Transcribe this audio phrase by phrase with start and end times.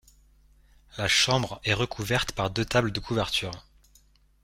[0.97, 3.51] La chambre est recouverte par deux tables de couverture.